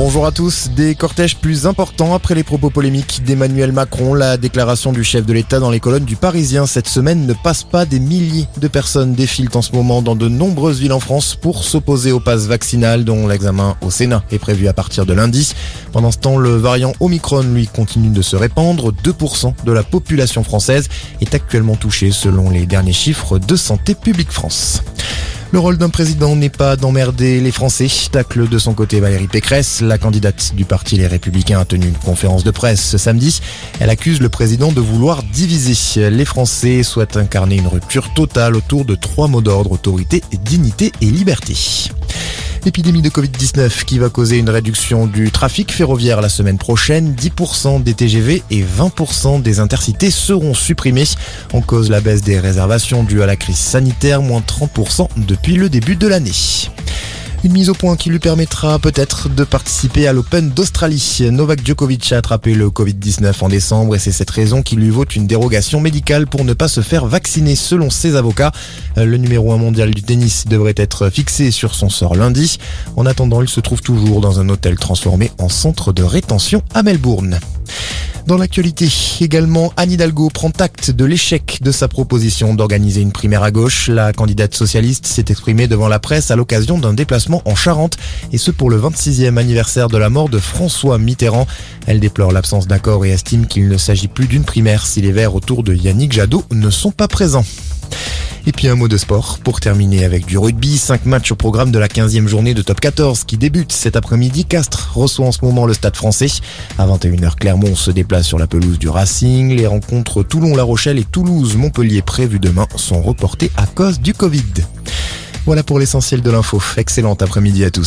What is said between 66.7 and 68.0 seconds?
faire vacciner selon